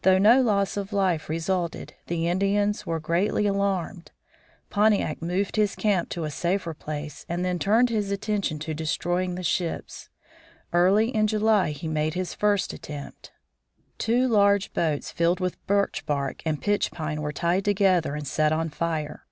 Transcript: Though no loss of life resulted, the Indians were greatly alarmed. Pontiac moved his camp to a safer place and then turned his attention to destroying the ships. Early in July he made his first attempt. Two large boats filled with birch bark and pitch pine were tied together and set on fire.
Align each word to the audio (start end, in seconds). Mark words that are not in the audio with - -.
Though 0.00 0.16
no 0.16 0.40
loss 0.40 0.78
of 0.78 0.94
life 0.94 1.28
resulted, 1.28 1.92
the 2.06 2.26
Indians 2.26 2.86
were 2.86 2.98
greatly 2.98 3.46
alarmed. 3.46 4.12
Pontiac 4.70 5.20
moved 5.20 5.56
his 5.56 5.74
camp 5.74 6.08
to 6.08 6.24
a 6.24 6.30
safer 6.30 6.72
place 6.72 7.26
and 7.28 7.44
then 7.44 7.58
turned 7.58 7.90
his 7.90 8.10
attention 8.10 8.58
to 8.60 8.72
destroying 8.72 9.34
the 9.34 9.42
ships. 9.42 10.08
Early 10.72 11.14
in 11.14 11.26
July 11.26 11.72
he 11.72 11.86
made 11.86 12.14
his 12.14 12.32
first 12.32 12.72
attempt. 12.72 13.30
Two 13.98 14.26
large 14.26 14.72
boats 14.72 15.12
filled 15.12 15.38
with 15.38 15.60
birch 15.66 16.06
bark 16.06 16.40
and 16.46 16.62
pitch 16.62 16.90
pine 16.90 17.20
were 17.20 17.30
tied 17.30 17.66
together 17.66 18.14
and 18.14 18.26
set 18.26 18.52
on 18.52 18.70
fire. 18.70 19.26